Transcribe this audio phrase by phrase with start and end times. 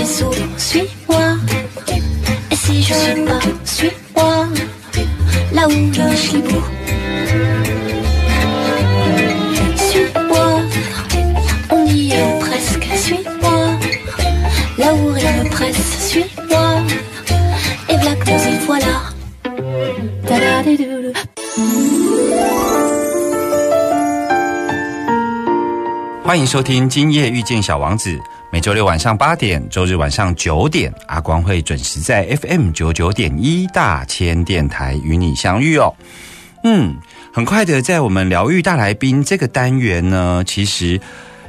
[0.00, 1.36] sais souvent, suis-moi.
[2.50, 4.46] Et si je suis pas, suis-moi,
[5.52, 6.62] là où je suis beau.
[9.76, 10.60] Suis-moi,
[11.70, 13.58] on y est presque, suis-moi.
[14.78, 16.82] Là où rien ne presse, suis-moi.
[17.88, 18.96] Et voilà que nous y voilà.
[20.26, 21.12] Ta-da-di-dou-dou.
[26.26, 35.91] 欢迎收听《今夜遇见小王子》，每 周六晚上八点，周日晚上九点，阿光会准时在 FM 九九点一大千电台与你相遇哦。
[36.63, 36.95] 嗯，
[37.33, 41.01] 很快的，在我们疗愈大来宾这个单元呢，其实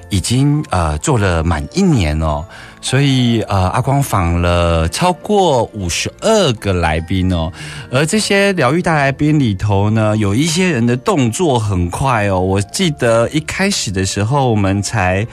[0.08, 2.42] 已经呃做了满一年哦。
[2.80, 7.52] 所以呃，阿光访了超过五十二个来宾哦，
[7.90, 12.40] 而这些疗愈大来宾里头呢，有一些人的动作很快哦。
[12.40, 15.26] 我记得一开始的时候，我们才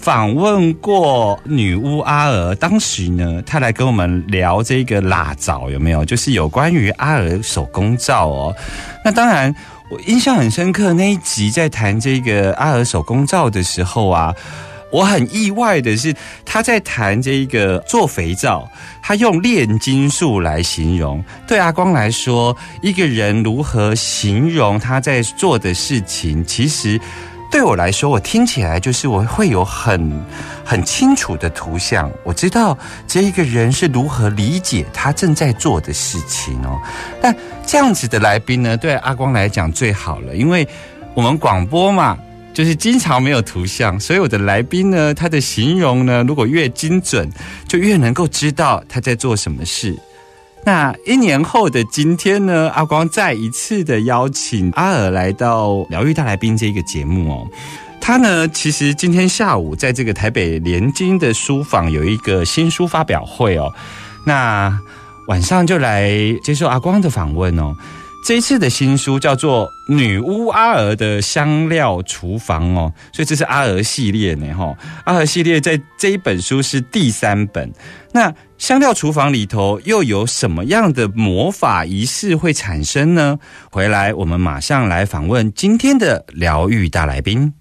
[0.00, 6.02] 访问过女巫阿尔，当时呢，她来跟我们聊这个蜡皂有没有？
[6.04, 8.56] 就是有关于阿尔手工皂哦。
[9.04, 9.54] 那当然，
[9.90, 14.34] 我印象很深刻那一集在谈这个阿尔手工皂的时候啊。
[14.92, 16.12] 我很意外的是，
[16.44, 18.68] 他在谈这个做肥皂，
[19.00, 21.22] 他用炼金术来形容。
[21.46, 27.00] 对阿光来说，一个人如何形容他在做的事情，其实
[27.50, 30.24] 对我来说，我听起来就是我会有很
[30.64, 36.80] 很清楚的图像，我知道这一个人是如何理解他正在做的事情哦。
[37.20, 37.34] 但
[37.66, 40.66] 这样子的来宾呢，对阿光来讲最好了，因为
[41.14, 42.16] 我们广播嘛。
[42.52, 47.30] 就是经常没有图像，所以我的来宾呢，他的形容呢，如果越精准，
[47.68, 49.96] 就越能够知道他在做什么事。
[50.64, 57.48] 那一年后的今天呢，阿光再一次的邀请阿尔来到疗愈大来宾这一个节目哦。
[58.00, 63.72] 他呢，其实今天下午在这个台北联经的书房有一个新书发表会哦。
[64.24, 64.78] 那
[65.28, 66.10] 晚上就来
[66.42, 67.74] 接受阿光的访问哦。
[68.22, 74.76] 这一次的新书叫做《女巫阿尔的香料厨房》哦，所以这是阿尔系列呢哈。
[75.04, 77.72] 阿尔系列在这一本书是第三本。
[78.12, 83.38] 那香料厨房里头又有什么样的魔法仪式会产生呢？
[83.70, 87.52] 回来我们马上来访问今天的疗愈大来宾。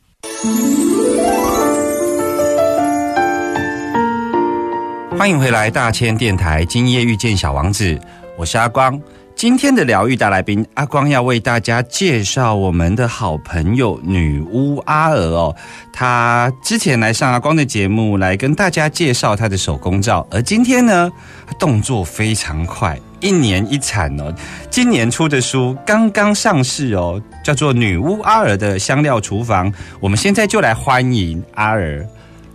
[5.17, 7.97] 欢迎回来大千电台，今夜遇见小王子，
[8.37, 9.01] 我是阿光。
[9.39, 15.55] 今天的疗愈大来宾阿光要为大家介绍我们的好朋友女巫阿娥哦，
[15.93, 21.09] 她之前来上阿光的节目，来跟大家介绍她的手工皂，而今天呢，
[21.57, 24.29] 动作非常快，一年一产哦，
[24.69, 29.71] 今年出的书刚刚上市哦，叫做《女巫阿尔的香料厨房》，
[30.01, 32.05] 我们现在就来欢迎阿尔。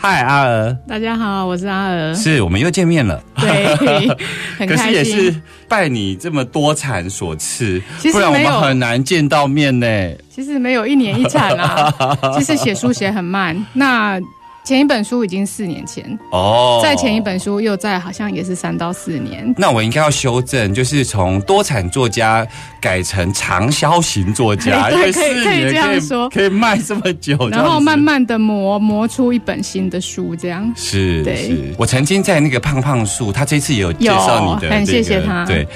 [0.07, 3.19] 嗨，阿娥，大家好，我是阿娥，是我们又见面了。
[3.41, 3.67] 对，
[4.59, 4.93] 很可是开心。
[4.93, 5.35] 也是
[5.67, 7.81] 拜你这么多产所赐，
[8.13, 9.87] 不然我们很难见到面呢。
[10.29, 11.91] 其实没有一年一产啊，
[12.37, 13.57] 其实写书写很慢。
[13.73, 14.21] 那
[14.65, 19.55] 前一本书已经四年前，哦，在前一本书又在好像也是三到四年。
[19.59, 22.47] 那我应该要修正，就是从多产作家
[22.81, 26.31] 改成长销型作家，因对为四可以可以这样说。
[26.31, 30.73] 可以卖这么久，这然后慢慢的磨磨出一本新的书，这样。
[30.75, 31.37] 是对。
[31.37, 35.45] 是，我曾经在那个胖胖树，他这次也有介绍你的、有很谢谢他。
[35.45, 35.69] 对。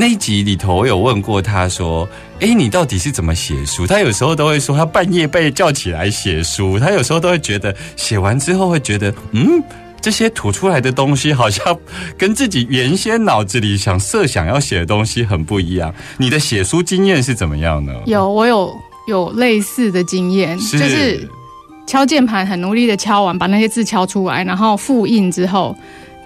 [0.00, 2.08] 那一集里头，我有问过他说
[2.38, 6.78] ：“哎，你到底是怎么写书？”他有时候都会说，他半夜被叫起来写书。
[6.78, 9.60] 他有时候都会觉得，写完之后会觉得，嗯，
[10.00, 11.76] 这些吐出来的东西好像
[12.16, 15.92] 跟自己原先脑子里想设想要写的东西很不一样。
[16.16, 17.92] 你的写书经验是怎么样呢？
[18.06, 18.72] 有我有
[19.08, 21.28] 有类似的经验，是就是
[21.88, 25.76] 敲键盘很努力的敲完，把那些字敲出来，然后复印之后。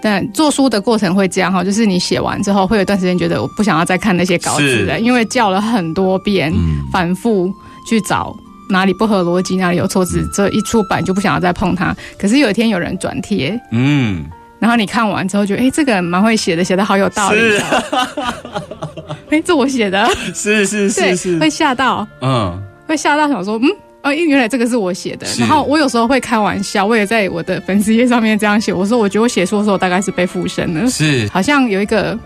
[0.03, 6.83] 但做书的过程会这样哈，就是你写完之后，会有一段时间觉得我不想要再看那些稿子了，因为叫了很多遍，嗯。
[6.91, 7.49] 反复
[7.87, 8.35] 去找
[8.69, 11.95] 哪里不合逻辑，哪里有错字，这一出版就不想要再碰它。
[12.19, 14.25] 可是有一天有人转贴，嗯，
[14.59, 17.57] 然后你看完之后觉得，哎，这个人蛮会写的，写的好有道理是。
[17.57, 18.33] 哦。
[19.29, 20.05] 哎，这我写的，
[20.35, 23.69] 是是是，是，会吓到，嗯，会吓到，想说，嗯。
[24.03, 28.71] 哦，因为原来这个是我写的，然后我有时候会开玩笑，我也在我的粉丝页上面这样写。
[28.71, 32.17] 我说，我觉得我写书的时候大概是被附身了，是好像有一个，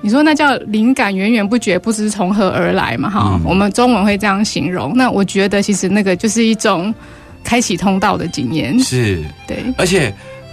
[0.00, 4.92] 你说那叫灵感源源不绝，不知从何而来嘛，哈、嗯我们中文会这样形容。
[4.94, 6.94] 那我觉得其实那个就是一种
[7.42, 10.12] 开启通道的经验，是，对，而且。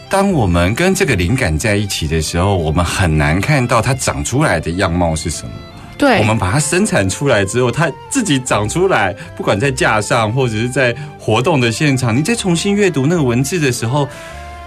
[0.10, 5.52] 当我们跟这个灵感在一起的时候，我们很难看到它长出来的样貌是什么。
[5.98, 14.08] 对，我们把它生产出来之后，它自己长出来，不管在架上或者是在活动的现场，你再重新阅读那个文字的时候，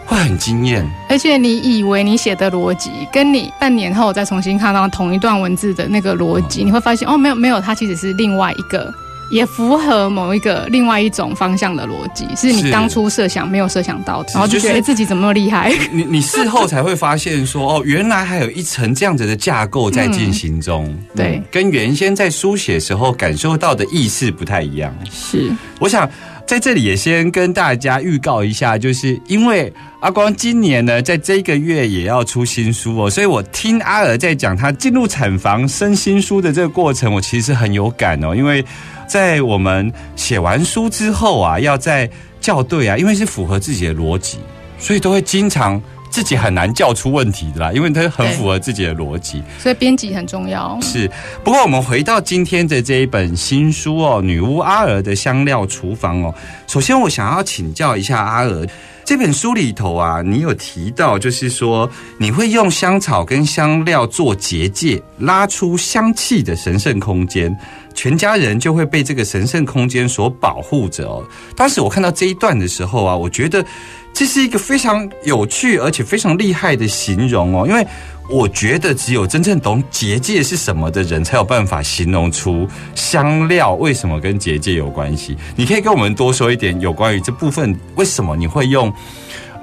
[0.07, 0.85] 会很惊艳。
[1.09, 8.93] 而且你以为你写的逻辑，跟你半年后再重新看到同一段文字的那个逻辑，你会发现哦，没有没有，它其实是另外一个，
[9.31, 15.73] 也符合某一个另外一种方向的逻辑，是是你当初设想没有设想到的，然后就觉得、自己怎么那么厉害？
[15.93, 20.87] 你你事后 才会发现说，哦，原来还有一层这样子的架构在进行中。
[20.87, 24.95] 嗯对嗯跟原先在书写时候感受到的意识不太一样。
[25.11, 26.09] 是，我想
[26.51, 38.65] 在这里也先跟大家预告一下，就是因为阿光今年呢，在这个月也要出新书哦，所以我听阿尔在讲他进入产房生新书的这个过程，我其实很有感哦，因为
[39.07, 42.11] 在我们写完书之后啊，要在
[42.41, 44.39] 校对啊，因为是符合自己的逻辑，
[44.77, 45.81] 所以都会经常。
[46.11, 49.43] 自己很难叫出问题的啦，因为它很符合自己的逻辑。
[49.59, 50.79] 所以编辑很重要。
[50.83, 51.09] 是，
[51.45, 56.35] 不过我们回到今天的这一本新书哦，《女巫阿尔的香料厨房》哦。
[56.67, 58.67] 首先，我想要请教一下阿尔，
[59.11, 67.53] 这本书里头啊，你有提到，就是说你会用香草跟香料做结界，拉出香气的神圣空间，
[67.93, 71.27] 全家人就会被这个神圣空间所保护着哦。
[71.57, 73.67] 当时我看到这一段的时候啊，我觉得
[74.13, 77.85] 这是一个非常有趣而且非常厉害的形容哦，因为。
[78.31, 85.37] 我觉得只有真正懂结界是什么的人，才有办法形容出香料为什么跟结界有关系。
[85.57, 88.93] 你可以跟我们多说一点有关于这部分，为什么你会用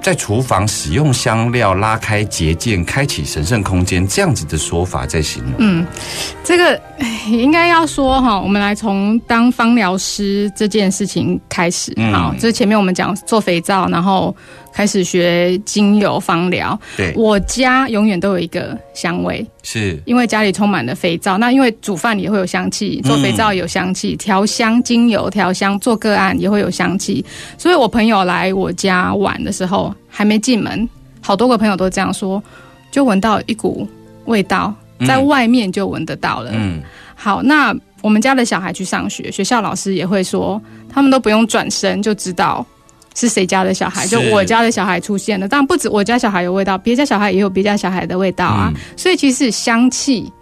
[0.02, 5.54] 在厨房使用香料拉开结界、开启神圣空间这样子的说法在形容？
[5.58, 5.86] 嗯，
[6.44, 6.80] 这个
[7.26, 11.92] 应该要说哈，我们来从当芳疗师这件事情开始。
[11.96, 14.34] 嗯好，就是前面我们讲做肥皂，然后
[14.72, 16.78] 开始学精油芳疗。
[16.96, 21.36] 对，我家永远都有一个香味，是因为家里充满了肥皂。
[21.38, 27.24] 那因为煮饭也会有香气，做肥皂也有香气，调香精油调香做个案也会有香气。
[27.56, 30.88] 所以我朋友来我家玩的时候，还没进门，
[31.20, 32.42] 好多个朋友都这样说，
[32.90, 33.86] 就闻到一股
[34.26, 34.74] 味道，
[35.06, 36.50] 在外面就闻得到了。
[36.54, 36.80] 嗯，
[37.14, 42.64] 好，那我们家的小孩去上学，学校老师也会说，他们都不用转身就知道
[43.18, 45.48] 是谁家的小孩，就我家的小孩出现了。
[45.48, 48.70] 当然不止我家小孩有味道，别家小孩也有别家小孩的味道啊。
[48.72, 50.32] 嗯所以其实香气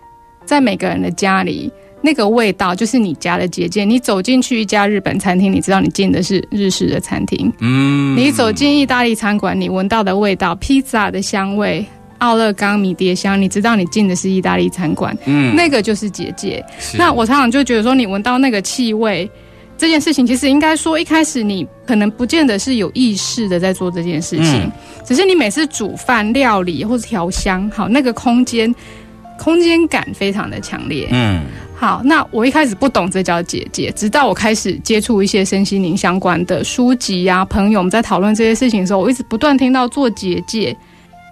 [0.44, 1.72] 在每个人的家里。
[2.02, 3.84] 那个味道就是你家的结界。
[3.84, 11.84] 你走进去一家日本餐厅，你知道你进的是日式的餐厅；嗯你走进意大利餐馆，你闻到的味道，披萨的香味、
[12.18, 15.16] 奥勒冈迷迭香，你知道你进的是意大利餐馆。
[15.24, 16.64] 嗯那个就是结界。
[16.96, 19.28] 那我常常就觉得说，你闻到那个气味，
[19.78, 24.72] 这件事情其实应该说一开始你可能不见得是有意识的在做这件事情，嗯
[25.04, 28.74] 只是你每次煮饭、料理或者调香，好，那个空间
[29.38, 31.08] 空间感非常的强烈。
[31.12, 31.42] 嗯
[31.78, 40.74] 好，那我一开始不懂这叫结界，直到我开始接触一些身心灵相关的书籍啊，朋友我们在讨论这些事情的时候，我一直不断听到做结界，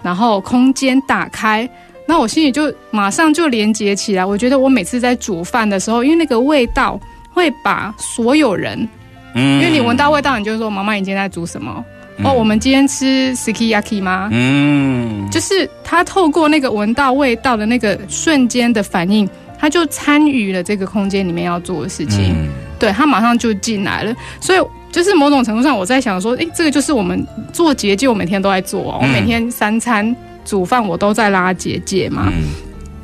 [0.03, 1.67] 然后空间打开，
[2.07, 4.23] 那我心里就马上就连接起来。
[4.23, 7.01] 我觉得我每次在煮饭的时候，因为那个味道
[7.35, 8.88] 会把所有人，
[9.35, 11.85] 嗯因为你闻到味道，你就说妈妈你今天在煮什么？
[12.17, 14.29] 嗯哦，我们今天吃 sukiyaki 吗？
[14.33, 22.33] 嗯就是他透过那个闻到味道的那个瞬间的反应，他就参与了这个空间里面要做的事情。
[22.33, 24.59] 嗯对他马上就进来了，所以
[24.91, 30.14] 就是某种程度上，我在想说，诶，这个就是我们做结界，我每天都在做哦，我嗯每天三餐
[30.45, 32.29] 煮饭我都在拉结界嘛。
[32.31, 32.43] 嗯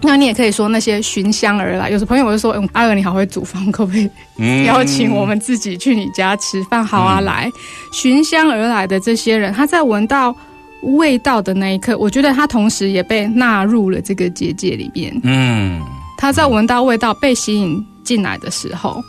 [0.03, 4.65] 那你也可以说那些寻香而来，有时朋友就说，嗯，阿尔你好会煮饭，可不可以嗯。
[4.65, 6.85] 邀请我们自己去你家吃饭？
[6.85, 7.25] 好啊，嗯。
[7.25, 7.51] 来，
[7.93, 10.35] 寻香而来的这些人，他在闻到
[10.83, 15.19] 味道的那一刻，我觉得他同时也被纳入了这个结界里面。
[15.23, 15.81] 嗯。
[16.19, 19.03] 他在闻到味道被吸引进来的时候，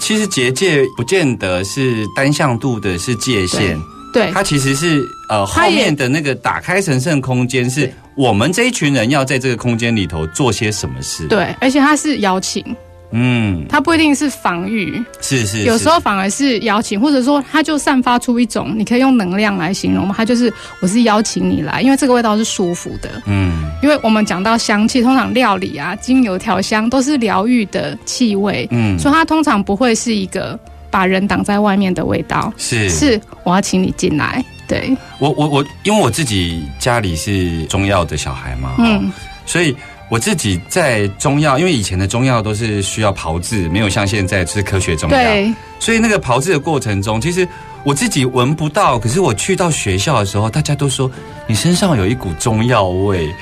[0.00, 3.78] 其实结界不见得是单向度的，是界限，
[4.12, 4.32] 对。
[4.32, 12.64] 它其实是呃后面的那个打开神圣空间，是我们这一群人要在这个空间里头做些什么事。，对，而且它是邀请，
[13.10, 23.10] 嗯，它不一定是防御，是是，有时候反而是邀请，或者说它就散发出一种，你可以用能量来形容嘛，它就是我是邀请你来，因为这个味道是舒服的。
[23.26, 23.52] 嗯。
[23.82, 28.98] 因为我们讲到香气，通常料理啊、精油调香都是疗愈的气味，嗯。
[28.98, 30.58] 所以它通常不会是一个
[30.90, 32.88] 把人挡在外面的味道，是。
[32.88, 34.44] 是我要请你进来。
[34.66, 39.12] 对，我我我，因为我自己家里是中药的小孩嘛，嗯，嗯，
[39.44, 39.74] 所以
[40.10, 47.46] 我自己在中药，因为以前的中药都是需要炮制，没有像现在是科学中药，对，所以那个炮制的过程中，其实
[47.84, 51.10] 我自己闻不到，可是我去到学校的时候，大家都说
[51.46, 53.32] 你身上有一股中药味，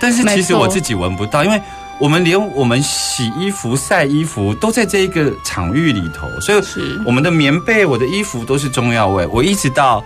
[0.00, 1.60] 但是其实我自己闻不到，因为。
[2.00, 6.60] 我们连我们洗衣服、晒衣服都在这一个场域里头，所以
[7.06, 9.24] 我们的棉被、我的衣服都是中药味。
[9.28, 10.02] 我一直到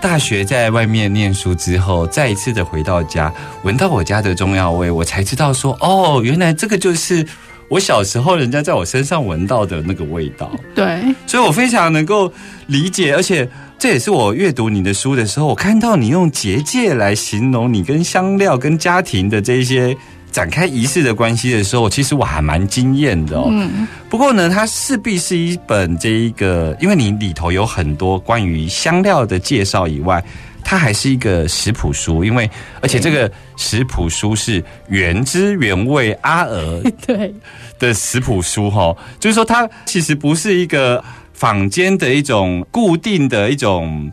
[0.00, 7.26] 大学在外面念书之后，再一次的回到家，闻到我家的中药味，我才知道说，哦，原来这个就是
[7.68, 10.50] 我小时候人家在我身上闻到的那个味道。
[10.74, 12.32] 对，所以我非常能够
[12.68, 19.96] 理解，而且这也是我阅读你的书的时候，我看到你用结界来形容你跟香料、跟家庭的这一些
[20.30, 23.48] 展开仪式的关系的时候，其实我还蛮惊艳的哦。
[23.50, 30.22] 嗯，不过呢，它势必是一本这一个，因为你里头有很多关于香料的介绍以外。
[30.64, 32.50] 它还是一个食谱书，因为
[32.82, 37.32] 而且这个食谱书是原汁原味阿娥 对，
[37.78, 44.12] 的食谱书哈，就是说它其实不是一个坊间的一种固定的一种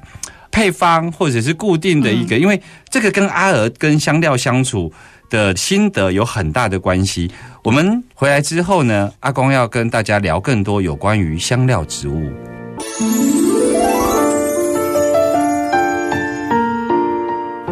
[0.49, 4.93] 配方，或者是固定的一个，因为这个跟阿娥跟香料相处
[5.29, 7.31] 的心得有很大的关系。
[7.63, 12.31] 我们回来之后呢，阿公要跟大家聊更多有关于香料植物。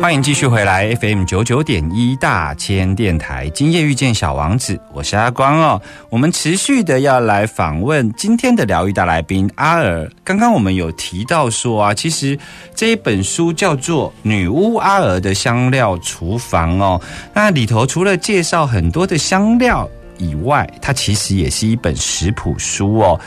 [0.04, 5.82] 欢迎继续回来 FM 九九点一大千电台，今夜遇见小王子，我是阿光哦。
[6.10, 10.12] 我们持续的要来访问今天的疗愈大来宾阿尔。
[10.22, 12.38] 刚刚我们有提到说啊，其实
[12.76, 17.00] 这一本书叫做《女巫阿尔的香料厨房》哦，
[17.34, 23.20] 那里头除了介绍很多的香料以外，它其实也是一本食谱书哦。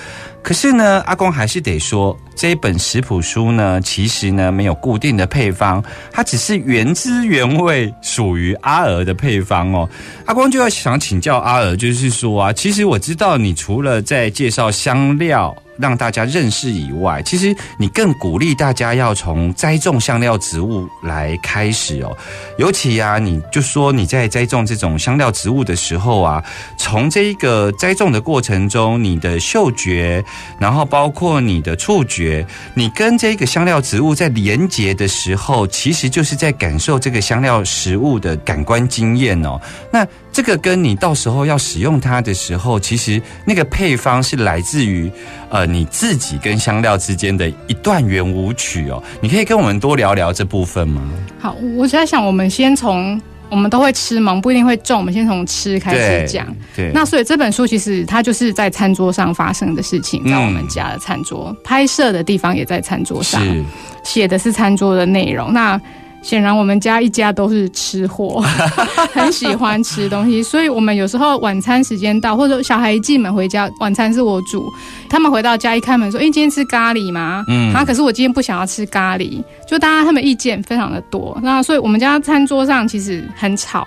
[0.42, 9.88] 可是呢，阿公还是得说，这一本食谱书呢，其实呢没有固定的配方，它只是原汁原味属于阿娥的配方哦。
[10.24, 15.54] 阿公就要想请教阿娥，就是说啊，其实我知道你除了在介绍香料。
[15.78, 22.16] 让大家认识以外，其实你更鼓励大家要从栽种香料植物来开始哦。
[22.58, 26.42] 尤其啊，你就说你在栽种这种香料植物的时候啊，
[26.78, 30.24] 从这一个栽种的过程中，你的嗅觉，
[30.58, 39.60] 然后包括你的触觉，你跟这个香料植物在连接的时候，其实就是在感受这个香料食物的感官经验哦。
[39.92, 40.06] 那
[40.36, 45.10] 这个跟你到时候要使用它的时候，其实那个配方是来自于
[45.48, 49.02] 呃你自己跟香料之间的一段圆舞曲哦。
[49.22, 51.00] 你可以跟我们多聊聊这部分吗？
[51.38, 56.46] 好，我在想，我们先从我们都会吃嘛，我们不一定会种，我们先从吃开始讲。
[56.76, 63.64] 对，那所以这本书其实它就是在餐桌上发生的事情，在我们家的餐桌、拍摄的地方也在餐桌上，是
[64.04, 65.50] 写的是餐桌的内容。
[65.50, 65.80] 那
[66.26, 68.42] 显然我们家一家都是吃货，
[69.14, 74.68] 很喜欢吃东西，所以我们有时候晚餐时间到，或者小孩一进门回家，晚餐是我煮，
[75.08, 81.38] 他们回到家一开门说：“哎、今天吃咖喱吗？”嗯啊，可是我今天不想要吃咖喱，就大家他们意见非常的多。
[81.44, 83.86] 那所以我们家餐桌上其实很吵，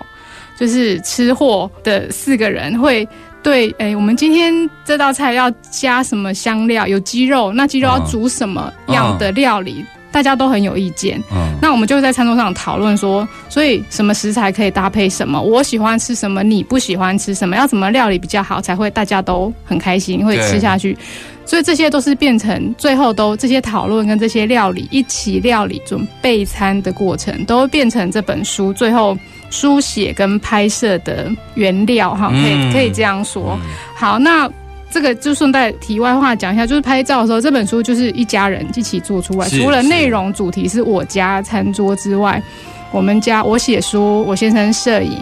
[0.58, 3.06] 就是吃货的四个人会。
[3.42, 6.86] 对，哎，我们今天这道菜要加什么香料？
[6.86, 9.84] 有鸡肉，那鸡肉要嗯煮什么样的料理？
[10.12, 11.22] 大家都很有意见。
[11.32, 15.40] 嗯那我们就会在餐桌上讨论说，所以什么食材可以搭配什么？
[15.40, 16.42] 我喜欢吃什么？
[16.42, 17.54] 你不喜欢吃什么？
[17.56, 20.96] 要怎么料理比较好，才会大家都很开心，会吃下去。
[21.44, 29.18] 所以这些都是变成最后都这些讨论跟这些料理一起料理准备餐的过程，都会变成这本书最后
[29.50, 33.58] 书写跟拍摄的原料哈，可嗯以可以这样说。
[33.96, 34.48] 好，那
[34.90, 42.42] 这个就顺带题外话讲一下，就是拍照的时候，这本书就是一家人一起做出来，除了内容主题是我家餐桌之外，
[42.90, 45.18] 我们家我写书，我先生摄影，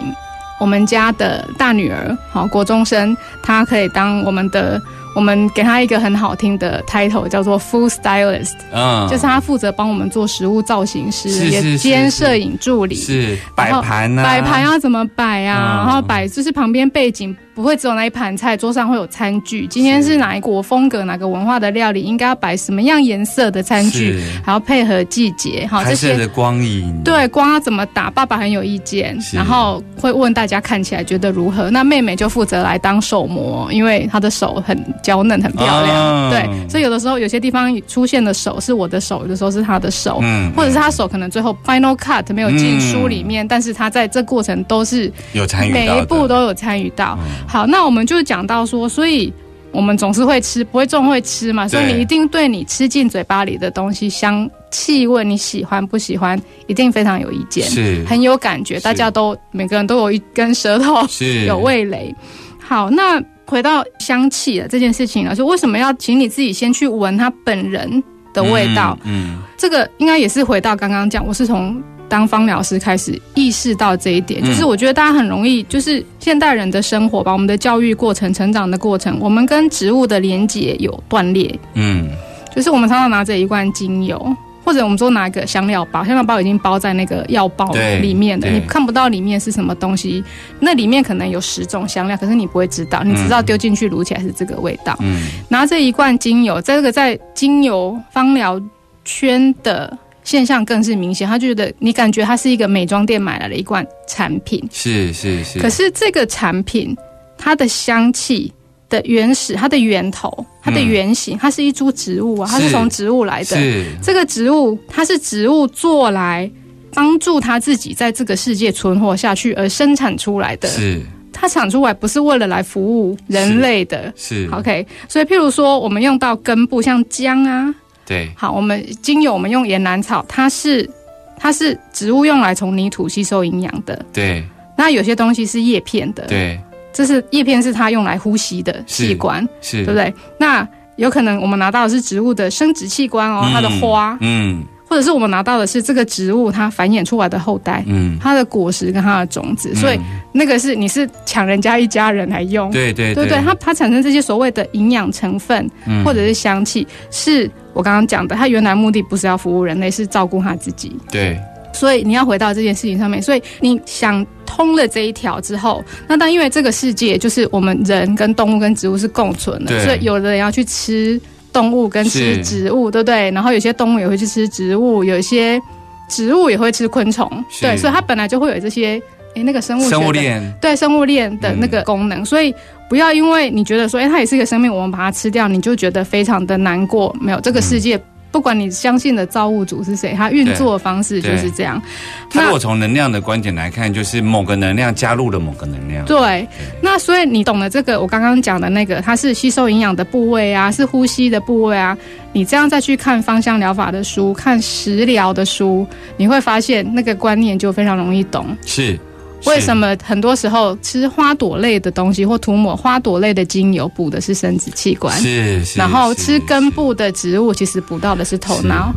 [0.59, 4.81] 我们家的大女儿，好国中生，她可以当我们的。
[5.15, 15.57] 我们给她一个很好听的 title，叫做 Food Stylist，、嗯就是她负责帮我们做食物造型师，也是是是兼是摄影助理，是摆盘呢、摆盘要怎么摆啊？
[15.57, 19.67] 嗯然后摆就是旁边背景不会只有那一盘菜，桌上会有餐具。
[19.67, 26.15] 今天是哪一国风格、哪个文化的料理，应该要摆什么样颜色的餐具，是还要配合季节，好这些。
[26.15, 31.69] 的光影，对光要怎么打，爸爸很有意见，然后会问大家看起来觉得如何。
[31.69, 35.95] 那妹妹就负责来当手模，因为她的手很娇嫩、很漂亮。
[35.97, 47.19] 啊对，所以有的时候有些地方出现的手是我的手，有的时候是她的手，嗯或者是她手可能最后 final cut 没有进书里面，但是她在这过程都是有参与每一步都有参与到。
[47.21, 49.33] 嗯好，那我们就讲到说，所以
[49.71, 62.13] 我们总是会吃，不会重会吃嘛，所以你一定对你吃进嘴巴里的东西香气味你喜欢不喜欢，一定非常有意见，是很有感觉，大家都每个人都有一根舌头，是有味蕾。
[62.59, 68.95] 好，那回到香气的这件事情了，说为什么要请你自己先去闻它本人的味道？
[69.05, 82.09] 嗯，这个应该也是回到刚刚讲，我是从当芳疗师开始意识到这一点，嗯就是我觉得大家很容易，就是现代人的生活吧，我们的教育过程、成长的过程，我们跟植物的连接有断裂，嗯
[82.53, 84.35] 就是我们常常拿着一罐精油。
[84.61, 90.23] 或者我们说拿一个香料包，香料包已经包在那个药包里面的，你看不到里面是什么东西。
[90.59, 94.95] 那里面可能有十种香料，可是你不会知道，你只知道丢进去卤起来是这个味道。
[94.99, 98.61] 嗯拿这一罐精油，在这个在精油芳疗
[99.03, 99.97] 圈的
[100.29, 101.27] 现象更是明显。
[101.27, 106.95] 他觉得你感觉它是一个美妆店买来的一罐产品，是是是，可是这个产品
[107.35, 108.53] 它的香气
[108.89, 113.57] 的原始、它的源头、它的原型，它是一株植物啊，它是是从植物来的。
[113.57, 116.47] 是这个植物它是植物做来
[116.93, 120.69] 帮助它自己在这个世界存活下去而生产出来的。
[120.69, 121.01] 是
[121.33, 124.13] 它产出来不是为了来服务人类的。
[124.15, 127.73] 是 OK，所以譬如说，我们用到根部，像姜啊，
[128.09, 128.29] 对。
[128.35, 130.89] 好，我们精油我们用岩兰草，它是
[131.37, 134.03] 它是植物用来从泥土吸收营养的。
[134.11, 134.43] 对。
[134.75, 136.59] 那有些东西是叶片的，，对。
[136.91, 140.11] 这是叶片是它用来呼吸的器官，是，对不对？
[140.39, 147.83] 那有可能我们拿到的是植物的生殖器官哦，它的花，嗯或者是我们拿到的是这个植物它繁衍出来的后代。
[147.87, 153.37] 嗯，它的果实跟它的种子，所以嗯那个是你是抢人家一家人来用，对对对对？
[153.41, 160.91] 它它产生这些所谓的营养成分，嗯或者是香气，是我刚刚讲的，它原来目的不是要服务人类，是照顾它自己。
[161.11, 161.39] 对
[161.71, 171.21] 所以你要回到这件事情上面，所以你想通了这一条之后，那但因为这个世界就是我们人跟动物跟植物是共存的，所以有的人要去吃
[171.59, 173.29] 动物跟吃植物，对不对？
[173.31, 175.61] 然后有些动物也会去吃植物，有一些
[176.07, 179.01] 植物也会吃昆虫，对，所以它本来就会有这些
[179.35, 180.41] 诶那个生物链。
[180.61, 182.55] 对生物链的那个功能，所以
[182.89, 187.13] 不要因为你觉得说，哎、它也是一个生命，我们把它吃掉，你就觉得非常的难过。
[187.19, 187.99] 没有，这个世界、
[188.31, 191.81] 不管你相信的造物主是谁，它运作的方式就是这样。
[192.29, 196.47] 它如果从能量的观点来看，就是某个能量加入了某个能量，对，
[196.81, 201.97] 那所以你懂了这个，我刚刚讲的那个，它是吸收营养的部位啊，是呼吸的部位啊。
[202.31, 208.55] 你这样再去看芳香疗法的书，看食疗的书，你会发现那个观念就非常容易懂。
[208.65, 208.99] 是
[209.45, 218.93] 为什么很多时候吃花朵类的东西或涂抹花朵类的精油补的是生殖器官，是是，然后吃根部的植物其实补到的是头脑。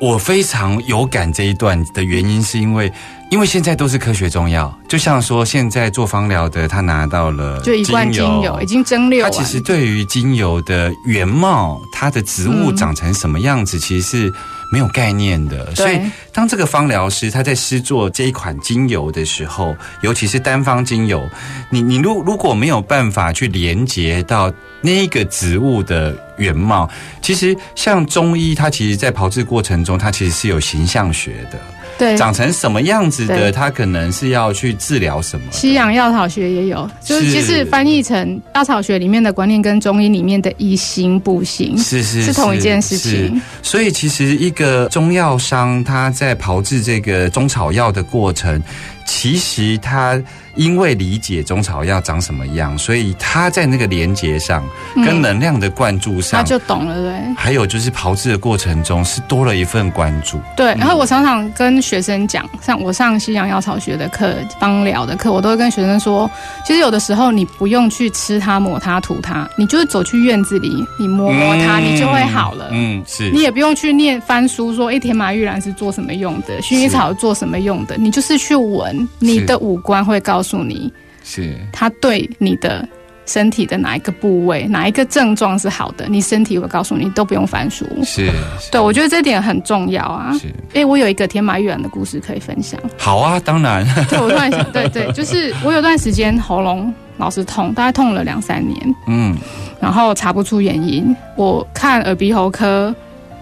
[0.00, 2.92] 我非常有感这一段的原因，是因为
[3.30, 12.76] 因为现在都是科学中药，就像说现在做芳疗的，他拿到了就一罐精油已经蒸馏完，它其实对于精油的原貌，它的植物嗯。
[12.76, 14.32] 长成什么样子，其实是
[14.72, 15.72] 没有概念的。
[15.74, 16.00] 所以，
[16.32, 21.28] 当这个芳疗师他在施做这一款精油的时候，尤其是单方精油，
[21.68, 26.88] 你你如如果没有办法去连接到那个植物的原貌，
[27.20, 31.60] 其实像中医，它其实在炮制过程中，它其实是有形象学的，
[31.98, 35.46] 对长成什么样子的，对它可能是要去治疗什么。
[35.50, 43.40] 西洋药草学也有，就是是其实翻译成药草学里面的观念跟中医里面的以形补形是是是同一件事情。
[43.62, 48.60] 所以其实一个中药商他在炮制这个中草药的过程，
[49.04, 50.20] 其实他
[50.54, 54.62] 因为理解中草药长什么样，所以他在那个连接上
[54.96, 57.34] 跟嗯能量的灌注上他，就懂了，对。
[57.34, 60.38] 还有就是炮制的过程中是多了一份关注。
[60.56, 66.30] 对，然后我常常跟学生讲，像我上西洋药草学的课、芳疗的课，我都会跟学生说，
[66.66, 72.68] 其实有的时候你不用去吃它、抹它、涂它，你就是走去院子里，你摸摸它，嗯你就会好了。
[72.72, 80.92] 嗯，是你也不用去念翻书说，哎，天麻玉兰是做什么用的，薰衣草做什么用的，你就是去闻，你的五官会告诉你
[81.24, 82.86] 是它对你的
[83.24, 87.86] 身体的哪一个部位、哪一个症状是好的，你身体会告诉你，都不用翻书。
[88.04, 88.30] 是，
[88.70, 90.36] 对，我觉得这点很重要啊。
[90.38, 92.78] 是哎，我有一个天马玉兰的故事可以分享。
[92.98, 99.36] 好啊，当然， 对，我突然想，对对，就是我有段时间喉咙老是痛，大概痛了两三年，嗯
[99.80, 101.14] 然后查不出原因。
[101.36, 102.94] 我看耳鼻喉科，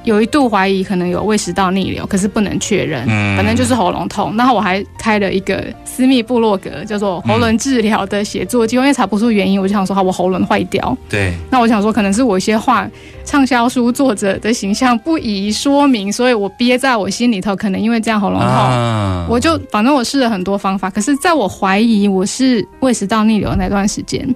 [0.05, 4.35] 有一度怀疑可能有胃食道逆流，可是不能确认，嗯反正就是喉咙痛。
[4.37, 10.97] 然后我还开了一个私密部落格，叫做喉咙治疗的写作机会，因为查不出原因，我就想说，好，我喉咙坏掉。
[11.09, 12.89] 对，那我想说，可能是我一些话
[13.25, 18.49] 畅销书作者的形象不宜说明，所以我憋在我心里头，可能因为这样喉咙痛。
[18.49, 24.27] 啊我就反正我试了很多方法，可是在我怀疑我是胃食道逆流那段时间，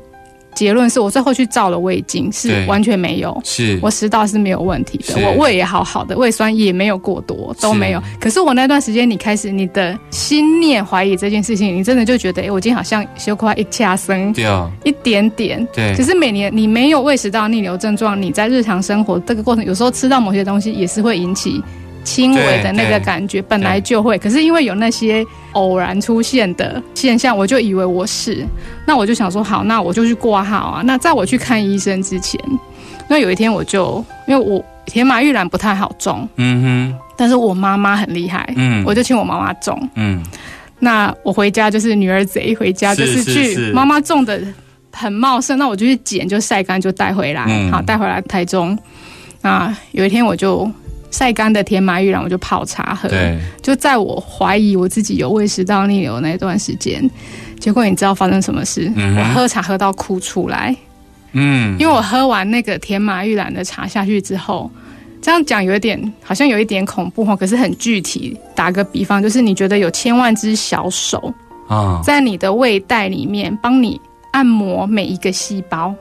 [0.54, 3.38] 结论是我最后去照了胃镜，是完全没有。
[3.44, 8.02] 是我食道是没有问题的，我胃也好好的，胃酸也没有过多，都没有。
[8.20, 14.34] 可是我那段时间，你开始你的心念怀疑这件事情，你真的就觉得，哎，我今天好像修快一掐生
[14.84, 15.66] 一点点。
[15.72, 21.62] 对可，是每年你没有胃食道逆流症状，你在日常生活这个过程，有时候吃到某些东西也是会引起
[22.04, 24.16] 轻微的那个感觉，本来就会。
[24.18, 28.46] 可是因为有那些偶然出现的现象，我就以为我是，
[28.86, 30.82] 那我就想说，好，那我就去挂号啊。
[30.84, 32.40] 那在我去看医生之前，
[33.08, 39.88] 那有一天我就因为我天马玉兰不太好种，嗯哼但是我妈妈很厉害，嗯我就请我妈妈种。
[39.94, 40.22] 嗯，
[40.80, 44.40] 那我回家就是女儿贼回家，就是去妈妈种的
[44.92, 48.76] 很茂盛，那我就去捡，就晒干就带回来，嗯好带回来台中。
[49.42, 50.70] 那有一天我就
[51.14, 53.08] 晒干的甜麻玉兰，我就泡茶喝。
[53.08, 57.08] 对，就在我怀疑我自己有胃食道逆流那段时间，
[57.60, 58.90] 结果你知道发生什么事？
[58.96, 60.74] 嗯我喝茶喝到哭出来，
[61.32, 64.68] 嗯，因为我喝完那个甜麻玉兰的茶下去之后。
[65.22, 68.38] 这样讲有一点，好像有一点恐怖哈，可是很具体。
[68.54, 71.32] 打个比方，就是你觉得有千万只小手，
[71.66, 73.98] 啊，在你的胃袋里面帮你
[74.32, 75.94] 按摩每一个细胞，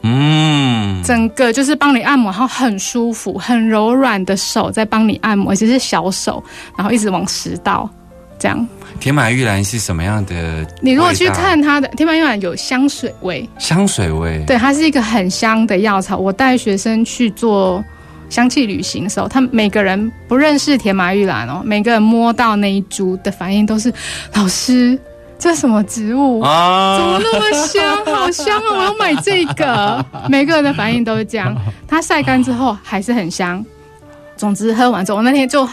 [0.00, 0.59] 嗯，
[1.04, 6.42] 整个就是帮你按摩，然后很舒服、很柔软的手在帮你按摩，而且是小手，
[6.76, 7.88] 然后一直往食道
[8.38, 8.68] 这样。
[8.98, 10.66] 铁马玉兰是什么样的？
[10.82, 16.18] 你如果去看它的天马玉兰有香水味，香水味，对，它是一个很香的药草。
[16.18, 17.82] 我带学生去做
[18.28, 23.90] 香气旅行的时候，他们每个人不认识甜马玉兰哦，每个人摸到那一株的反应都是：
[24.34, 24.98] 老师，
[25.40, 26.40] 这什么植物？
[26.40, 28.04] 啊，怎么那么香？
[28.04, 28.76] 好香啊！
[28.76, 30.04] 我要买这个。
[30.28, 31.56] 每个人的反应都是这样。
[31.88, 33.64] 它晒干之后还是很香。
[34.36, 35.66] 总之喝完之后，我那天就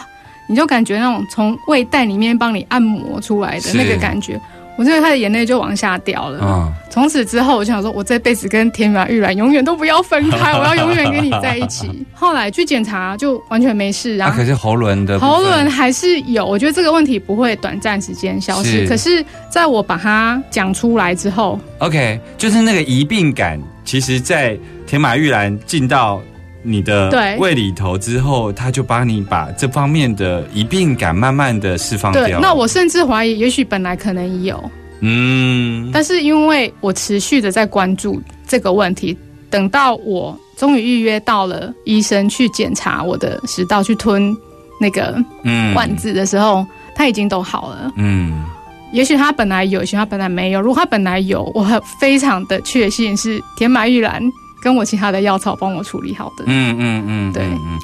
[0.48, 4.40] 你就感觉那种从胃袋里面帮你按摩出来的那个感觉，
[4.78, 6.38] 我真的他的眼泪就往下掉了。
[6.40, 12.06] 嗯，从此之后，我就想说，我这辈子跟田马玉兰永远都不要分开， 我要永远跟你在一起。
[12.14, 14.34] 后来去检查，就完全没事啊，啊。
[14.36, 18.82] 可是喉轮的喉轮还是有，我觉得这个问题不会短暂时间消失。
[18.82, 26.22] 是可是，在我把它讲出来之后，OK，就是那个疑病感，其实，在田马玉兰进到
[26.68, 39.16] 你的胃里头之后，他就帮你把这方面的疑病感慢慢的释放掉。，对那我甚至怀疑，也许本来可能有，嗯，但是因为我持续的在关注这个问题，
[39.48, 44.36] 等到我终于预约到了医生去检查我的食道，去吞
[44.80, 47.92] 那个嗯管子的时候，他已经都好了。
[47.96, 48.44] 嗯，
[48.92, 50.60] 也许他本来有，也许他本来没有。
[50.60, 54.22] 如果他本来有，我很非常的确信是田马玉兰
[54.60, 56.44] 跟我其他的药草帮我处理好的。
[56.46, 57.78] 嗯嗯嗯，对嗯嗯。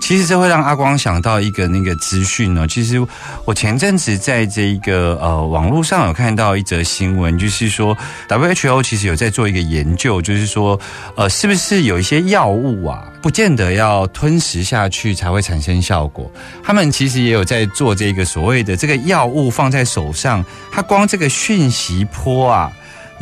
[0.00, 2.66] 其实这会让阿光想到一个那个资讯哦。
[2.66, 3.00] 其实
[3.44, 7.96] 我前阵子在这一个呃网络上有看到一则新闻，就是说
[8.28, 10.78] WHO 其实有在做一个研究，就是说
[11.14, 16.28] 呃是不是有一些药物啊，不见得要吞食下去才会产生效果。
[16.64, 22.72] 他们其实也有在做这个所谓的这个药物放在手上，它光这个讯息波啊。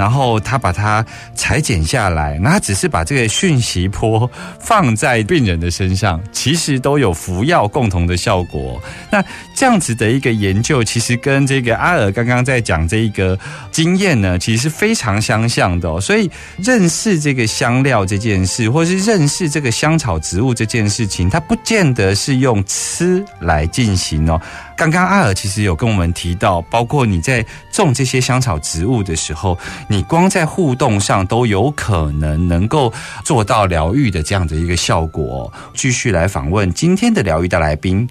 [0.00, 8.82] 然后他把它裁剪下来，那他只是把这个讯息波放在病人的身上，其实都有服药共同的效果。
[9.10, 9.22] 那
[9.54, 13.38] 这样子的一个研究，其实跟这个阿尔刚刚在讲这一个
[13.70, 16.00] 经验呢，其实是非常相像的。
[16.00, 24.40] 所以认识这个香料这件事，或是认识这个香草植物这件事情，它不见得是用吃来进行哦。
[24.80, 32.90] 刚刚阿尔其实有跟我们提到，包括你在种这些香草植物的时候，你光在互动上都有可能能够
[33.22, 38.08] 做到疗愈的这样的一个效果、继续来访问今天的疗愈大来宾。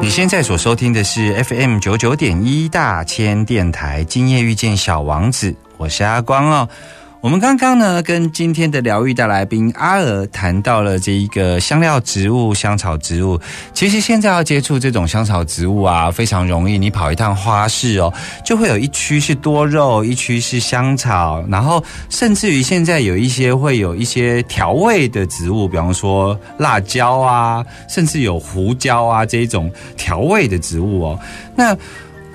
[0.00, 6.68] 你现在所收听的是 FM 九九点一大千电台，今夜遇见小王子，我是阿光哦。
[7.26, 13.36] 我们刚刚呢跟今天的疗愈大来宾阿尔谈到了这一个香料植物、香草植物。
[13.74, 16.78] 其实现在要接触这种香草植物啊，非常容易。
[16.78, 31.18] 你跑一趟花市哦，就会有一区是多肉，一区是香草，然后甚至于现在有一些会有一些调味的植物，比方说辣椒啊，甚至有胡椒啊这一种调味的植物哦。
[31.56, 31.76] 那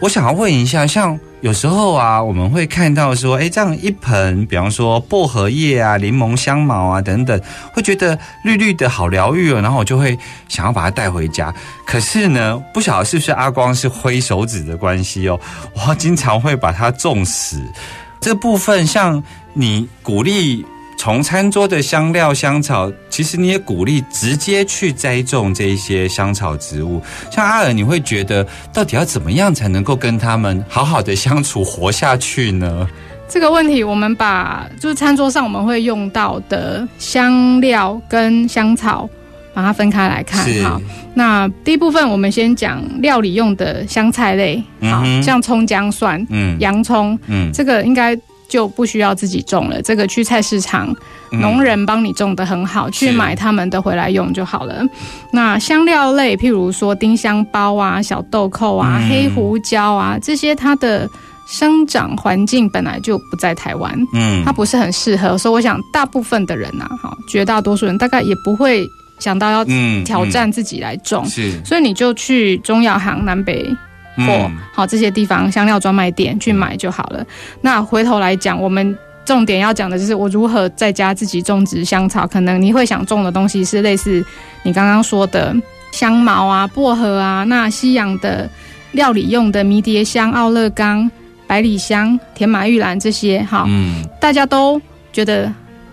[0.02, 7.40] 我想要问一下，像有时候啊，我们会看到说，哎，这样一盆，比方说薄荷叶啊、柠檬香茅啊等等，
[7.72, 10.18] 会觉得绿绿的好疗愈哦，然后我就会
[10.50, 11.54] 想要把它带回家。
[11.86, 15.40] 可是呢，不晓得是不是阿光是挥手指的关系哦，
[15.76, 17.62] 我经常会把它种死。
[18.20, 19.22] 这部分像
[19.54, 20.66] 你鼓励。
[21.02, 27.02] 从餐桌的香料香草，其实你也鼓励直接去栽种这一些香草植物。
[27.32, 32.88] 像阿尔，你会觉得到底要怎么样才能够跟他们好好的相处活下去呢？
[33.28, 39.10] 这个问题，我们把就是餐桌上我们会用到的香料跟香草，
[39.56, 40.46] 把它分开来看。
[40.64, 40.80] 好，
[41.16, 48.16] 那第一部分我们先讲料理用的香菜类，好像葱姜蒜、嗯，洋葱，嗯，这个应该。
[48.52, 50.94] 就不需要自己种了，这个去菜市场，
[51.32, 54.84] 农人帮你种的很好，去买他们的回来用就好了。
[55.32, 61.10] 那香料类，譬如说丁香包啊、小豆蔻啊、黑胡椒啊，这些它的
[61.48, 68.86] 生长环境本来就不在台湾，嗯，它不是很适合，所以我想大部分的人呐，哈，绝大多数人大概也不会
[69.18, 69.64] 想到要
[70.04, 73.66] 挑战自己来种，是，所以你就去中药行南北。
[74.28, 77.26] 或好这些地方香料专卖店去买就好了。
[77.62, 82.26] 那回头来讲，我们重点要讲的就是我如何在家自己种植香草。
[82.28, 84.26] 可能你会想种的东西是类似
[84.64, 85.56] 你刚刚说的
[85.92, 88.50] 香茅啊、薄荷啊，那西洋的
[88.92, 91.10] 料理用的迷迭香、奥勒冈、
[91.48, 94.82] 百里香、甜马玉兰这些，哈，嗯，大家都
[95.14, 95.52] 觉得。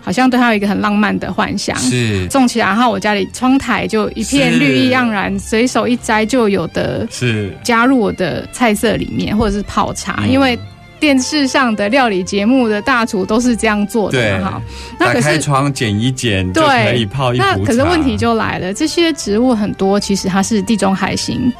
[0.09, 2.27] 好像对他有一个很浪漫的幻想，是。
[2.29, 7.55] 种起来，然后我家里窗台就一片绿意盎然，随手一摘就有的，是。
[7.63, 10.57] 加入我的菜色里面，或者是泡茶，因为
[10.99, 14.59] 电视上的料理节目的大厨都是这样做的哈。
[14.99, 21.53] 那打开窗剪一剪就可以泡一壶那可是问题就来了，这些植物很多其实它是地中海型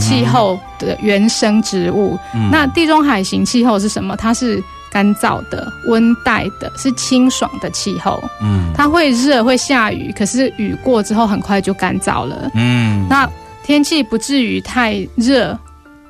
[0.00, 2.18] 气候的原生植物。
[2.50, 4.16] 那地中海型气候是什么？
[4.16, 4.58] 它是。
[4.90, 8.22] 干燥的、温带的，是清爽的气候。
[8.42, 12.50] 嗯，它会热，会下雨，可是雨过之后很快就干燥了。
[12.54, 13.30] 嗯，那
[13.62, 15.56] 天气不至于太热，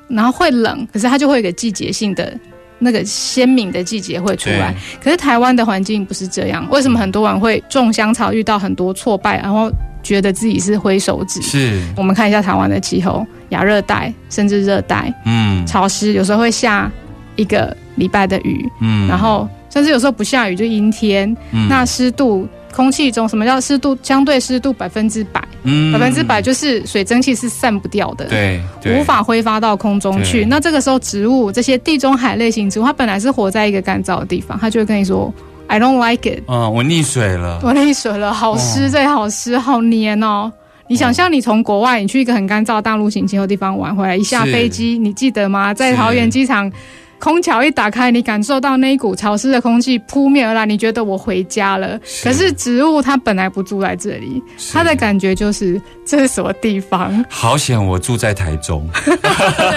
[0.07, 2.35] 然后会冷，可是它就会有个季节性的
[2.79, 4.75] 那个鲜明的季节会出来。
[4.99, 11.39] 可是台湾的环境不是这样，为什么很多人会种香草遇到很多挫败，然后觉得自己是挥手指？
[11.43, 16.91] 是我们看一下台湾的气候，亚热带甚至热带，嗯，潮湿，有时候会下
[17.35, 17.77] 一个。
[17.95, 23.97] 礼拜的雨，嗯，然后甚至有时候不下雨就阴天，嗯，那湿度空气中什么叫湿度？
[24.01, 30.45] 相对湿度百分之百，嗯，百分之百就是水蒸气是散不掉的，对，无法挥发到空中去。
[30.45, 35.33] 那这个时候植物这些地中海类型植物，它本来是活在一个干燥的地方，它就会跟你说
[35.67, 40.51] ，I don't like it，嗯，我溺水了，我溺水了，好湿，这好湿，好黏哦。
[40.87, 45.73] 你想象你从国外，你去一个很干燥大陆型气候地方玩回来，一下飞机，你记得吗？
[45.73, 46.71] 在桃园机场。
[47.21, 51.99] 空调一打开，你感受到那一股潮湿的空气扑面而来，你觉得我回家了。
[52.23, 54.41] 可是植物它本来不住在这里，
[54.73, 57.23] 它的感觉就是这是什么地方？
[57.29, 58.89] 好险我住在台中。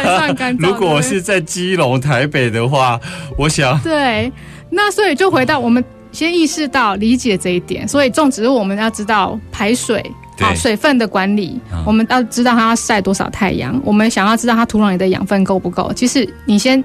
[0.03, 2.99] 算干如果是在基隆、台北的话，
[3.37, 4.33] 我想对。
[4.71, 7.87] 那所以就回到我们先意识到理解这一点。
[7.87, 10.03] 所以种植物我们要知道排水，
[10.41, 13.79] 好水分的管理，我们要知道它要晒多少太阳。
[13.85, 15.93] 我们想要知道它土壤里的养分够不够。
[15.95, 16.83] 其实你先。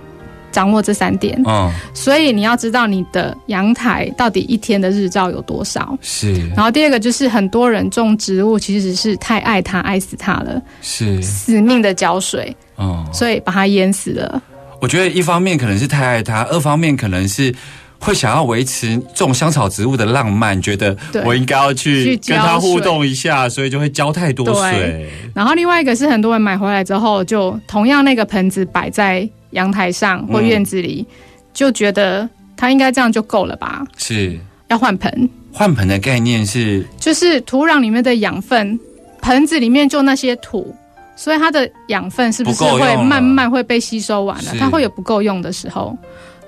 [0.51, 5.97] 掌握这三点，嗯，所以你要知道你的阳台到底一天的日照有多少。
[6.01, 11.21] 是，然后第二个就是很多人种植物其实是太爱它，爱死它了，是。
[11.21, 14.41] 死命的浇水，嗯，所以把它淹死了。
[14.81, 17.53] 我觉得一方面可能是太爱它，二方面可能是
[17.99, 25.09] 会想要维持种香草植物的浪漫，觉得我应该要去跟它互动一下，所以就会浇太多水。
[25.35, 29.29] 然后另外一个是很多人买回来之后，就同样那个盆子摆在。
[29.53, 31.03] 阳台上或院子里，
[31.51, 33.83] 就觉得它应该这样就够了吧？
[33.97, 35.27] 是要换盆？
[35.51, 38.79] 换盆的概念是，就是土壤里面的养分，
[39.23, 40.75] 盆子里面就那些土，
[41.15, 44.53] 所以它的养分是不是会慢慢会被吸收完了？
[44.59, 45.97] 它会有不够用的时候。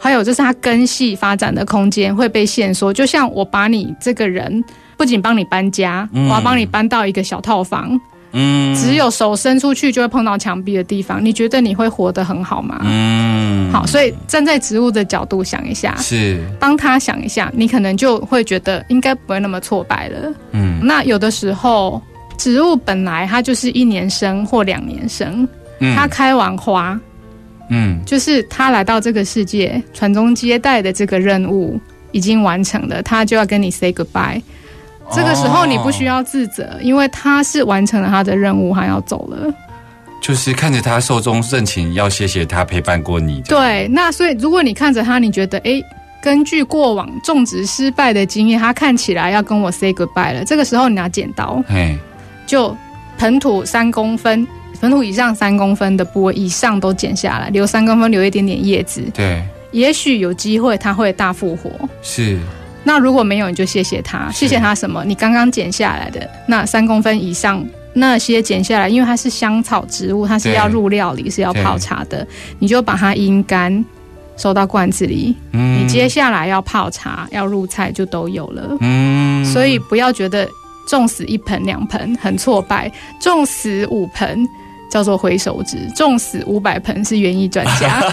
[0.02, 2.92] 还有就是它根系发展的空间会被限缩。
[2.92, 4.64] 就像我把你这个人，
[4.98, 8.00] 不仅帮你搬家，我要帮你搬到一个小套房。
[8.34, 12.80] 嗯只有手伸出去就会碰到墙壁的地方，你觉得你会活得很好吗？
[12.86, 20.34] 嗯好，所以站在植物的角度想一下，是帮他想一下，你可能就会觉得应该不会那么挫败了。
[20.54, 22.02] 嗯那有的时候，
[22.38, 25.46] 植物本来它就是一年生或两年生，
[25.82, 26.98] 嗯它开完花，
[27.72, 31.80] 嗯就是他来到这个世界传宗接代的这个任务
[32.12, 34.42] 已经完成了，他就要跟你 say goodbye。
[35.14, 39.54] 这个时候你不需要自责，因为他是完成了他的任务，他要走了。
[40.22, 43.42] 就是看着他寿终正寝，要谢谢他陪伴过你。
[43.42, 45.84] 对，那所以如果你看着他，你觉得诶，
[46.22, 50.46] 根据过往种植失败的经验，他看起来要跟我 say goodbye 了。
[50.46, 51.98] 这个时候你拿剪刀，嘿，
[52.46, 52.76] 就
[53.18, 54.48] 盆土三公分，
[54.80, 61.70] 盆土以上三公分的部位以上都剪下来，留三公分，留一点点叶子，对，也许有机会它会大复活。
[62.02, 62.40] 是，
[62.84, 65.04] 那如果没有，你就谢谢它，谢谢它什么？
[65.06, 72.26] 你刚刚剪下来的那三公分以上那些剪下来，因为它是香草植物，它是要入料理，是要泡茶的，
[72.58, 73.86] 你就把它阴干，
[74.38, 75.36] 收到罐子里。
[75.52, 78.78] 嗯你接下来要泡茶、要入菜就都有了。
[78.80, 80.48] 嗯所以不要觉得
[80.88, 84.48] 种死一盆两盆很挫败，种死五盆
[84.92, 88.04] 叫做回手指，种死五百盆是园艺专家。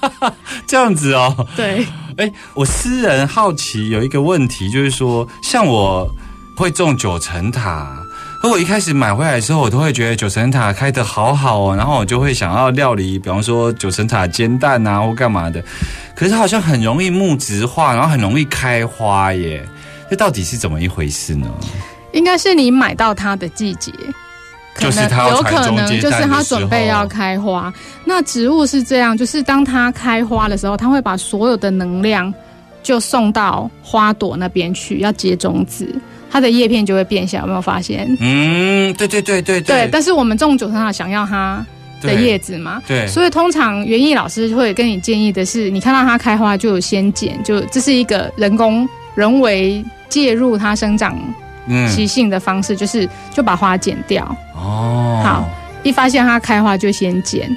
[0.68, 1.46] 这样子哦。
[1.56, 1.86] 对，
[2.18, 6.06] 哎，我私人好奇有一个问题，就是说，像我
[6.54, 8.04] 会种九层塔。
[8.40, 15.60] 可我一开始买回来的时候，我都会觉得九层塔开得好好哦，然后我就会想要料理，比方说九层塔煎蛋啊，或干嘛的。
[16.14, 19.66] 可是它好像很容易木质化，然后很容易开花耶，
[20.08, 21.48] 这到底是怎么一回事呢？
[22.12, 23.92] 应该是你买到它的季节。
[24.78, 27.72] 可能就是它有可能就是它准备要开花。
[28.04, 32.32] 那植物是这样，就是当它开花的时候，它会把所有的能量
[32.82, 35.92] 就送到花朵那边去，要结种子，
[36.30, 37.40] 它的叶片就会变小。
[37.40, 38.06] 有没有发现？
[38.20, 41.64] 嗯，对对对对对，但是我们种九层塔想要它
[42.00, 51.34] 的叶子嘛，对，所以通常园艺老师会跟你建议的是，你看到它开花就有先剪，就这是一个人工人为介入它生长嗯
[51.88, 54.24] 习性的方式，就是就把花剪掉。
[54.54, 55.48] 哦，好，
[55.82, 57.48] 一发现它开花就先剪，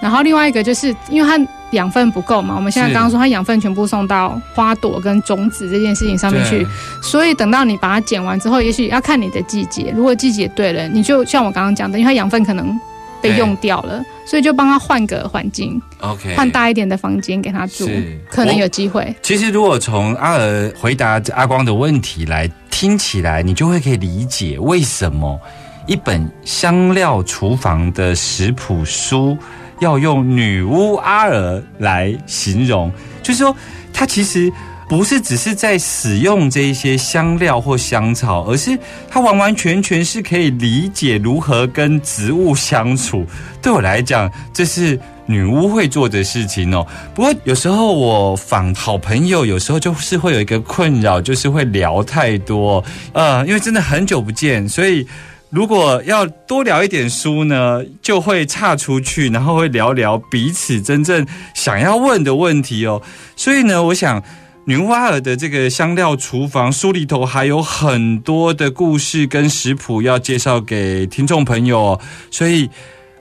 [0.00, 1.38] 然后另外一个就是因为它
[1.70, 6.66] 养分不够嘛，我们现在刚刚说它养分全部送到花朵跟种子这件事情上面去，
[7.02, 12.78] 所以等到你把它剪完之后，也许要看你的季节，如果季节对了，你就像我刚刚讲的，因为它养分可能
[13.20, 17.88] 被用掉了，所以就帮他换个环境，OK，换大一点的房间给他住，
[18.30, 19.14] 可能有机会。
[19.22, 25.40] 其实，如果从阿尔回答阿光的问题来听起来，你就会可以理解为什么
[25.86, 29.36] 一本香料厨房的食谱书
[29.80, 33.56] 要用女巫阿尔来形容，就是说，
[33.92, 34.52] 它其实。
[34.88, 38.78] 不是只是在使用这一些香料或香草，而是
[39.10, 43.26] 它完完全全是可以理解如何跟植物相处。
[43.60, 44.96] 对我来讲，这是
[45.26, 46.86] 女巫会做的事情哦。
[47.16, 52.82] 不过有时候我访好朋友，有时候就是会有一个困扰，就是会聊太多。
[53.12, 55.04] 呃，因为真的很久不见，所以
[55.50, 63.02] 如果要多聊一点书呢，就会岔出去，然后会聊聊彼此真正想要问的问题哦。
[63.34, 64.22] 所以呢，我想。
[64.68, 72.00] 女巫阿尔的这个香料厨房书里头还有很多的故事跟食谱要介绍给听众朋友，
[72.32, 72.68] 所以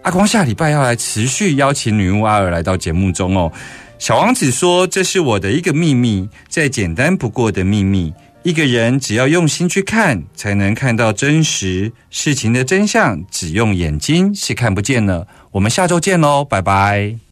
[0.01, 3.51] 阿光下礼拜要来持续邀请女巫阿尔来到节目中哦。
[3.99, 8.11] 小王子说：“这是我的一个秘密，再简单不过的秘密。
[8.41, 13.23] 一个人只要用心去看，才能看到真实事情的真相。
[13.29, 17.15] 只用眼睛是看不见的。”我们下周见喽，拜拜。